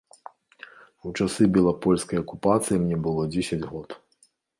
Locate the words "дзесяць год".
3.37-3.89